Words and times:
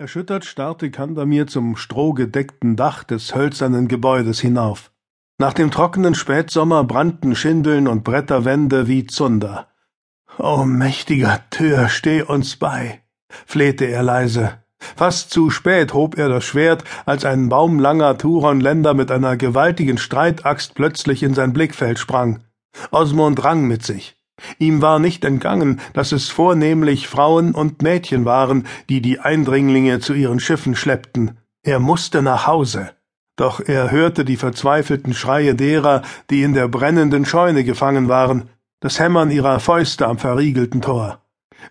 Erschüttert 0.00 0.46
starrte 0.46 0.90
Kandamir 0.90 1.46
zum 1.46 1.76
strohgedeckten 1.76 2.74
Dach 2.74 3.04
des 3.04 3.34
hölzernen 3.34 3.86
Gebäudes 3.86 4.40
hinauf. 4.40 4.92
Nach 5.36 5.52
dem 5.52 5.70
trockenen 5.70 6.14
Spätsommer 6.14 6.84
brannten 6.84 7.36
Schindeln 7.36 7.86
und 7.86 8.02
Bretterwände 8.02 8.88
wie 8.88 9.06
Zunder. 9.06 9.68
O 10.38 10.64
mächtiger 10.64 11.42
Tür, 11.50 11.90
steh 11.90 12.22
uns 12.22 12.56
bei, 12.56 13.02
flehte 13.44 13.84
er 13.84 14.02
leise. 14.02 14.54
Fast 14.78 15.32
zu 15.32 15.50
spät 15.50 15.92
hob 15.92 16.16
er 16.16 16.30
das 16.30 16.44
Schwert, 16.44 16.82
als 17.04 17.26
ein 17.26 17.50
baumlanger 17.50 18.16
Turonländer 18.16 18.94
mit 18.94 19.10
einer 19.10 19.36
gewaltigen 19.36 19.98
Streitaxt 19.98 20.74
plötzlich 20.74 21.22
in 21.22 21.34
sein 21.34 21.52
Blickfeld 21.52 21.98
sprang. 21.98 22.42
Osmond 22.90 23.44
rang 23.44 23.66
mit 23.66 23.84
sich. 23.84 24.16
Ihm 24.58 24.82
war 24.82 24.98
nicht 24.98 25.24
entgangen, 25.24 25.80
dass 25.92 26.12
es 26.12 26.28
vornehmlich 26.28 27.08
Frauen 27.08 27.52
und 27.52 27.82
Mädchen 27.82 28.24
waren, 28.24 28.66
die 28.88 29.00
die 29.00 29.20
Eindringlinge 29.20 30.00
zu 30.00 30.14
ihren 30.14 30.40
Schiffen 30.40 30.74
schleppten. 30.74 31.38
Er 31.62 31.78
musste 31.78 32.22
nach 32.22 32.46
Hause. 32.46 32.90
Doch 33.36 33.60
er 33.60 33.90
hörte 33.90 34.24
die 34.24 34.36
verzweifelten 34.36 35.14
Schreie 35.14 35.54
derer, 35.54 36.02
die 36.30 36.42
in 36.42 36.52
der 36.54 36.68
brennenden 36.68 37.24
Scheune 37.24 37.64
gefangen 37.64 38.08
waren, 38.08 38.50
das 38.80 38.98
Hämmern 38.98 39.30
ihrer 39.30 39.60
Fäuste 39.60 40.06
am 40.06 40.18
verriegelten 40.18 40.80
Tor. 40.80 41.22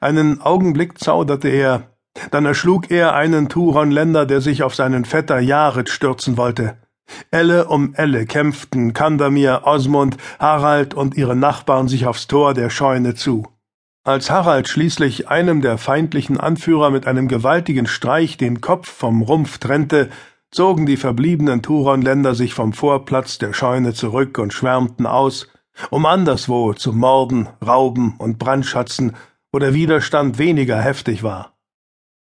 Einen 0.00 0.40
Augenblick 0.40 0.98
zauderte 0.98 1.48
er, 1.48 1.90
dann 2.30 2.46
erschlug 2.46 2.90
er 2.90 3.14
einen 3.14 3.48
Turonländer, 3.48 4.26
der 4.26 4.40
sich 4.40 4.62
auf 4.62 4.74
seinen 4.74 5.04
Vetter 5.04 5.40
Jared 5.40 5.88
stürzen 5.88 6.36
wollte. 6.36 6.76
Elle 7.30 7.66
um 7.66 7.94
Elle 7.94 8.26
kämpften 8.26 8.92
Kandamir, 8.92 9.62
Osmund, 9.64 10.16
Harald 10.38 10.94
und 10.94 11.16
ihre 11.16 11.36
Nachbarn 11.36 11.88
sich 11.88 12.06
aufs 12.06 12.26
Tor 12.26 12.54
der 12.54 12.70
Scheune 12.70 13.14
zu. 13.14 13.46
Als 14.04 14.30
Harald 14.30 14.68
schließlich 14.68 15.28
einem 15.28 15.60
der 15.60 15.76
feindlichen 15.76 16.40
Anführer 16.40 16.90
mit 16.90 17.06
einem 17.06 17.28
gewaltigen 17.28 17.86
Streich 17.86 18.36
den 18.36 18.60
Kopf 18.60 18.88
vom 18.88 19.22
Rumpf 19.22 19.58
trennte, 19.58 20.08
zogen 20.50 20.86
die 20.86 20.96
verbliebenen 20.96 21.60
Turonländer 21.60 22.34
sich 22.34 22.54
vom 22.54 22.72
Vorplatz 22.72 23.38
der 23.38 23.52
Scheune 23.52 23.92
zurück 23.92 24.38
und 24.38 24.54
schwärmten 24.54 25.06
aus, 25.06 25.48
um 25.90 26.06
anderswo 26.06 26.72
zu 26.72 26.92
morden, 26.92 27.48
rauben 27.64 28.14
und 28.18 28.38
brandschatzen, 28.38 29.14
wo 29.52 29.58
der 29.58 29.74
Widerstand 29.74 30.38
weniger 30.38 30.80
heftig 30.80 31.22
war. 31.22 31.52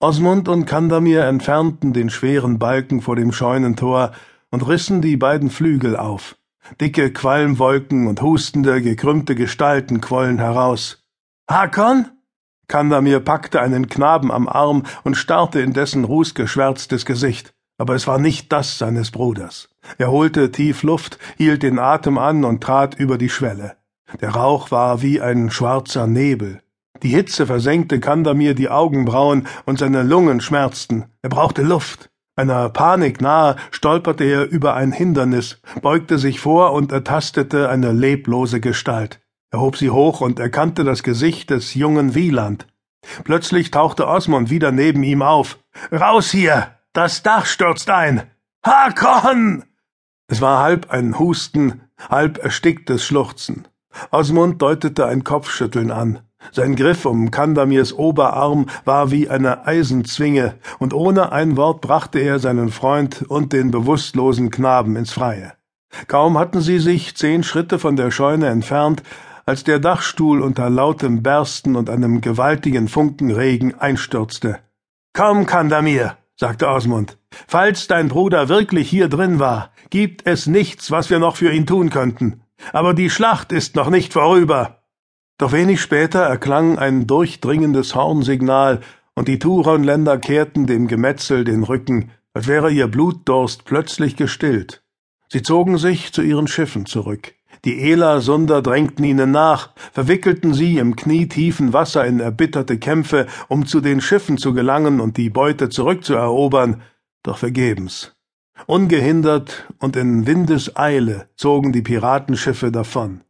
Osmund 0.00 0.48
und 0.48 0.66
Kandamir 0.66 1.24
entfernten 1.24 1.92
den 1.92 2.10
schweren 2.10 2.58
Balken 2.58 3.00
vor 3.00 3.16
dem 3.16 3.32
Scheunentor 3.32 4.12
und 4.50 4.66
rissen 4.66 5.02
die 5.02 5.16
beiden 5.16 5.50
Flügel 5.50 5.96
auf. 5.96 6.36
Dicke 6.80 7.12
Qualmwolken 7.12 8.06
und 8.06 8.22
hustende, 8.22 8.82
gekrümmte 8.82 9.34
Gestalten 9.34 10.00
quollen 10.00 10.38
heraus. 10.38 11.04
Hakon? 11.48 12.06
Kandamir 12.68 13.20
packte 13.20 13.60
einen 13.60 13.88
Knaben 13.88 14.32
am 14.32 14.48
Arm 14.48 14.82
und 15.04 15.16
starrte 15.16 15.60
in 15.60 15.72
dessen 15.72 16.04
rußgeschwärztes 16.04 17.06
Gesicht. 17.06 17.54
Aber 17.78 17.94
es 17.94 18.06
war 18.06 18.18
nicht 18.18 18.52
das 18.52 18.78
seines 18.78 19.10
Bruders. 19.10 19.68
Er 19.98 20.10
holte 20.10 20.50
tief 20.50 20.82
Luft, 20.82 21.18
hielt 21.36 21.62
den 21.62 21.78
Atem 21.78 22.18
an 22.18 22.44
und 22.44 22.62
trat 22.62 22.94
über 22.98 23.18
die 23.18 23.28
Schwelle. 23.28 23.76
Der 24.20 24.30
Rauch 24.30 24.70
war 24.70 25.02
wie 25.02 25.20
ein 25.20 25.50
schwarzer 25.50 26.06
Nebel. 26.06 26.62
Die 27.02 27.10
Hitze 27.10 27.46
versenkte 27.46 28.00
Kandamir 28.00 28.54
die 28.54 28.70
Augenbrauen 28.70 29.46
und 29.66 29.78
seine 29.78 30.02
Lungen 30.02 30.40
schmerzten. 30.40 31.04
Er 31.22 31.28
brauchte 31.28 31.62
Luft. 31.62 32.10
Einer 32.38 32.68
Panik 32.68 33.22
nahe 33.22 33.56
stolperte 33.70 34.24
er 34.24 34.44
über 34.50 34.74
ein 34.74 34.92
Hindernis, 34.92 35.58
beugte 35.80 36.18
sich 36.18 36.38
vor 36.38 36.74
und 36.74 36.92
ertastete 36.92 37.70
eine 37.70 37.92
leblose 37.92 38.60
Gestalt. 38.60 39.20
Er 39.50 39.60
hob 39.60 39.78
sie 39.78 39.88
hoch 39.88 40.20
und 40.20 40.38
erkannte 40.38 40.84
das 40.84 41.02
Gesicht 41.02 41.48
des 41.48 41.72
jungen 41.72 42.14
Wieland. 42.14 42.66
Plötzlich 43.24 43.70
tauchte 43.70 44.06
Osmond 44.06 44.50
wieder 44.50 44.70
neben 44.70 45.02
ihm 45.02 45.22
auf. 45.22 45.58
Raus 45.90 46.30
hier! 46.30 46.72
Das 46.92 47.22
Dach 47.22 47.46
stürzt 47.46 47.88
ein! 47.88 48.30
Hakon! 48.62 49.64
Es 50.28 50.42
war 50.42 50.62
halb 50.62 50.90
ein 50.90 51.18
Husten, 51.18 51.82
halb 52.10 52.36
ersticktes 52.36 53.04
Schluchzen. 53.04 53.66
Osmond 54.10 54.60
deutete 54.60 55.06
ein 55.06 55.24
Kopfschütteln 55.24 55.90
an. 55.90 56.20
Sein 56.52 56.76
Griff 56.76 57.04
um 57.04 57.30
Kandamirs 57.30 57.92
Oberarm 57.92 58.66
war 58.84 59.10
wie 59.10 59.28
eine 59.28 59.66
Eisenzwinge, 59.66 60.54
und 60.78 60.94
ohne 60.94 61.32
ein 61.32 61.56
Wort 61.56 61.80
brachte 61.80 62.18
er 62.18 62.38
seinen 62.38 62.70
Freund 62.70 63.24
und 63.28 63.52
den 63.52 63.70
bewusstlosen 63.70 64.50
Knaben 64.50 64.96
ins 64.96 65.12
Freie. 65.12 65.52
Kaum 66.08 66.38
hatten 66.38 66.60
sie 66.60 66.78
sich 66.78 67.16
zehn 67.16 67.42
Schritte 67.42 67.78
von 67.78 67.96
der 67.96 68.10
Scheune 68.10 68.48
entfernt, 68.48 69.02
als 69.44 69.64
der 69.64 69.78
Dachstuhl 69.78 70.40
unter 70.40 70.68
lautem 70.70 71.22
Bersten 71.22 71.76
und 71.76 71.88
einem 71.88 72.20
gewaltigen 72.20 72.88
Funkenregen 72.88 73.78
einstürzte. 73.78 74.58
Komm, 75.12 75.46
Kandamir, 75.46 76.16
sagte 76.36 76.68
Osmund. 76.68 77.18
Falls 77.46 77.86
dein 77.86 78.08
Bruder 78.08 78.48
wirklich 78.48 78.90
hier 78.90 79.08
drin 79.08 79.38
war, 79.38 79.70
gibt 79.90 80.26
es 80.26 80.46
nichts, 80.46 80.90
was 80.90 81.10
wir 81.10 81.18
noch 81.18 81.36
für 81.36 81.52
ihn 81.52 81.66
tun 81.66 81.90
könnten. 81.90 82.42
Aber 82.72 82.92
die 82.92 83.10
Schlacht 83.10 83.52
ist 83.52 83.76
noch 83.76 83.90
nicht 83.90 84.12
vorüber. 84.12 84.82
Doch 85.38 85.52
wenig 85.52 85.80
später 85.80 86.20
erklang 86.20 86.78
ein 86.78 87.06
durchdringendes 87.06 87.94
Hornsignal, 87.94 88.80
und 89.14 89.28
die 89.28 89.38
Turonländer 89.38 90.18
kehrten 90.18 90.66
dem 90.66 90.88
Gemetzel 90.88 91.44
den 91.44 91.62
Rücken, 91.62 92.10
als 92.34 92.46
wäre 92.46 92.70
ihr 92.70 92.86
Blutdurst 92.86 93.64
plötzlich 93.64 94.16
gestillt. 94.16 94.82
Sie 95.28 95.42
zogen 95.42 95.78
sich 95.78 96.12
zu 96.12 96.22
ihren 96.22 96.46
Schiffen 96.46 96.86
zurück. 96.86 97.34
Die 97.64 97.80
Ela-Sunder 97.80 98.62
drängten 98.62 99.04
ihnen 99.04 99.30
nach, 99.30 99.70
verwickelten 99.92 100.54
sie 100.54 100.78
im 100.78 100.96
knietiefen 100.96 101.72
Wasser 101.72 102.06
in 102.06 102.20
erbitterte 102.20 102.78
Kämpfe, 102.78 103.26
um 103.48 103.66
zu 103.66 103.80
den 103.80 104.00
Schiffen 104.00 104.38
zu 104.38 104.52
gelangen 104.54 105.00
und 105.00 105.16
die 105.16 105.30
Beute 105.30 105.68
zurückzuerobern, 105.68 106.82
doch 107.22 107.38
vergebens. 107.38 108.14
Ungehindert 108.66 109.66
und 109.78 109.96
in 109.96 110.26
Windeseile 110.26 111.28
zogen 111.36 111.72
die 111.72 111.82
Piratenschiffe 111.82 112.70
davon. 112.70 113.22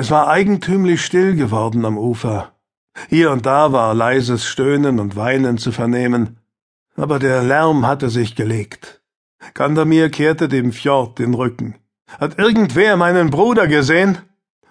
Es 0.00 0.10
war 0.10 0.28
eigentümlich 0.28 1.04
still 1.04 1.36
geworden 1.36 1.84
am 1.84 1.98
Ufer. 1.98 2.54
Hier 3.10 3.30
und 3.32 3.44
da 3.44 3.70
war 3.72 3.92
leises 3.92 4.46
Stöhnen 4.46 4.98
und 4.98 5.14
Weinen 5.14 5.58
zu 5.58 5.72
vernehmen, 5.72 6.38
aber 6.96 7.18
der 7.18 7.42
Lärm 7.42 7.86
hatte 7.86 8.08
sich 8.08 8.34
gelegt. 8.34 9.02
Kandamir 9.52 10.08
kehrte 10.08 10.48
dem 10.48 10.72
Fjord 10.72 11.18
den 11.18 11.34
Rücken. 11.34 11.74
Hat 12.18 12.38
irgendwer 12.38 12.96
meinen 12.96 13.28
Bruder 13.28 13.68
gesehen? 13.68 14.16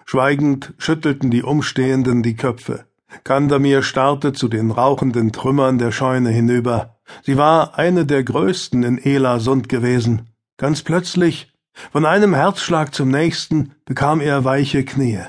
Schweigend 0.04 0.74
schüttelten 0.78 1.30
die 1.30 1.44
Umstehenden 1.44 2.24
die 2.24 2.34
Köpfe. 2.34 2.86
Kandamir 3.22 3.84
starrte 3.84 4.32
zu 4.32 4.48
den 4.48 4.72
rauchenden 4.72 5.30
Trümmern 5.30 5.78
der 5.78 5.92
Scheune 5.92 6.30
hinüber. 6.30 6.96
Sie 7.22 7.36
war 7.36 7.78
eine 7.78 8.04
der 8.04 8.24
größten 8.24 8.82
in 8.82 8.98
Elasund 8.98 9.68
gewesen. 9.68 10.28
Ganz 10.56 10.82
plötzlich 10.82 11.49
von 11.92 12.06
einem 12.06 12.34
Herzschlag 12.34 12.94
zum 12.94 13.10
nächsten 13.10 13.74
bekam 13.84 14.20
er 14.20 14.44
weiche 14.44 14.84
Knie. 14.84 15.20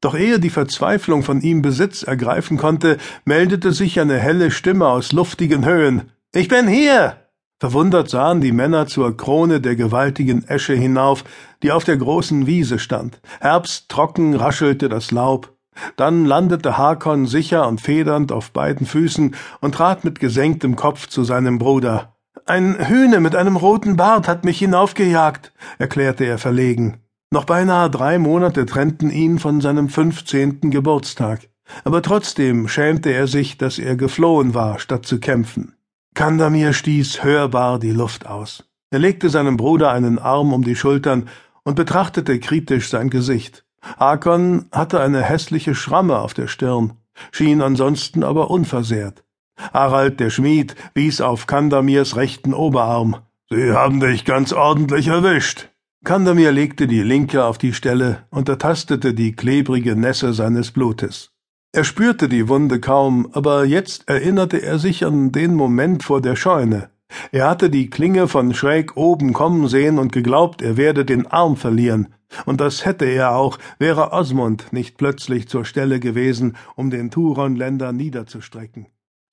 Doch 0.00 0.14
ehe 0.14 0.38
die 0.38 0.50
Verzweiflung 0.50 1.22
von 1.22 1.40
ihm 1.40 1.62
Besitz 1.62 2.02
ergreifen 2.02 2.58
konnte, 2.58 2.98
meldete 3.24 3.72
sich 3.72 3.98
eine 3.98 4.18
helle 4.18 4.50
Stimme 4.50 4.86
aus 4.88 5.12
luftigen 5.12 5.64
Höhen. 5.64 6.12
Ich 6.32 6.48
bin 6.48 6.68
hier! 6.68 7.16
Verwundert 7.58 8.10
sahen 8.10 8.42
die 8.42 8.52
Männer 8.52 8.86
zur 8.86 9.16
Krone 9.16 9.62
der 9.62 9.76
gewaltigen 9.76 10.46
Esche 10.46 10.74
hinauf, 10.74 11.24
die 11.62 11.72
auf 11.72 11.84
der 11.84 11.96
großen 11.96 12.46
Wiese 12.46 12.78
stand. 12.78 13.20
Herbsttrocken 13.40 14.34
raschelte 14.34 14.90
das 14.90 15.10
Laub. 15.10 15.56
Dann 15.96 16.26
landete 16.26 16.76
Hakon 16.76 17.26
sicher 17.26 17.66
und 17.66 17.80
federnd 17.80 18.30
auf 18.30 18.50
beiden 18.50 18.86
Füßen 18.86 19.34
und 19.60 19.74
trat 19.74 20.04
mit 20.04 20.20
gesenktem 20.20 20.76
Kopf 20.76 21.06
zu 21.06 21.24
seinem 21.24 21.58
Bruder. 21.58 22.15
Ein 22.48 22.88
Hühne 22.88 23.18
mit 23.18 23.34
einem 23.34 23.56
roten 23.56 23.96
Bart 23.96 24.28
hat 24.28 24.44
mich 24.44 24.60
hinaufgejagt, 24.60 25.52
erklärte 25.78 26.24
er 26.24 26.38
verlegen. 26.38 26.98
Noch 27.32 27.44
beinahe 27.44 27.90
drei 27.90 28.20
Monate 28.20 28.66
trennten 28.66 29.10
ihn 29.10 29.40
von 29.40 29.60
seinem 29.60 29.88
fünfzehnten 29.88 30.70
Geburtstag, 30.70 31.48
aber 31.82 32.02
trotzdem 32.02 32.68
schämte 32.68 33.10
er 33.10 33.26
sich, 33.26 33.58
dass 33.58 33.80
er 33.80 33.96
geflohen 33.96 34.54
war, 34.54 34.78
statt 34.78 35.06
zu 35.06 35.18
kämpfen. 35.18 35.74
Kandamir 36.14 36.72
stieß 36.72 37.24
hörbar 37.24 37.80
die 37.80 37.90
Luft 37.90 38.28
aus. 38.28 38.62
Er 38.90 39.00
legte 39.00 39.28
seinem 39.28 39.56
Bruder 39.56 39.90
einen 39.90 40.20
Arm 40.20 40.52
um 40.52 40.62
die 40.62 40.76
Schultern 40.76 41.28
und 41.64 41.74
betrachtete 41.74 42.38
kritisch 42.38 42.90
sein 42.90 43.10
Gesicht. 43.10 43.64
Hakon 43.98 44.66
hatte 44.70 45.00
eine 45.00 45.20
hässliche 45.20 45.74
Schramme 45.74 46.20
auf 46.20 46.32
der 46.32 46.46
Stirn, 46.46 46.92
schien 47.32 47.60
ansonsten 47.60 48.22
aber 48.22 48.50
unversehrt. 48.50 49.24
Harald 49.72 50.20
der 50.20 50.30
Schmied 50.30 50.74
wies 50.94 51.20
auf 51.20 51.46
Kandamirs 51.46 52.16
rechten 52.16 52.54
Oberarm. 52.54 53.16
Sie 53.48 53.72
haben 53.72 54.00
dich 54.00 54.24
ganz 54.24 54.52
ordentlich 54.52 55.08
erwischt. 55.08 55.68
Kandamir 56.04 56.52
legte 56.52 56.86
die 56.86 57.02
linke 57.02 57.44
auf 57.44 57.58
die 57.58 57.72
Stelle 57.72 58.24
und 58.30 58.48
ertastete 58.48 59.14
die 59.14 59.34
klebrige 59.34 59.96
Nässe 59.96 60.32
seines 60.32 60.70
Blutes. 60.70 61.32
Er 61.72 61.84
spürte 61.84 62.28
die 62.28 62.48
Wunde 62.48 62.80
kaum, 62.80 63.28
aber 63.32 63.64
jetzt 63.64 64.08
erinnerte 64.08 64.62
er 64.62 64.78
sich 64.78 65.04
an 65.04 65.32
den 65.32 65.54
Moment 65.54 66.04
vor 66.04 66.20
der 66.20 66.36
Scheune. 66.36 66.90
Er 67.32 67.48
hatte 67.48 67.70
die 67.70 67.90
Klinge 67.90 68.28
von 68.28 68.54
schräg 68.54 68.96
oben 68.96 69.32
kommen 69.32 69.68
sehen 69.68 69.98
und 69.98 70.12
geglaubt, 70.12 70.62
er 70.62 70.76
werde 70.76 71.04
den 71.04 71.26
Arm 71.26 71.56
verlieren, 71.56 72.14
und 72.44 72.60
das 72.60 72.84
hätte 72.84 73.04
er 73.04 73.36
auch, 73.36 73.58
wäre 73.78 74.12
Osmund 74.12 74.72
nicht 74.72 74.96
plötzlich 74.96 75.48
zur 75.48 75.64
Stelle 75.64 76.00
gewesen, 76.00 76.56
um 76.74 76.90
den 76.90 77.10
Turonländer 77.10 77.92
niederzustrecken. 77.92 78.86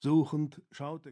Suchend 0.03 0.61
schaute 0.71 1.11